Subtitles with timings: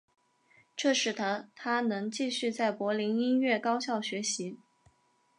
[0.75, 4.57] 这使得他能继续在柏林音乐高校学习。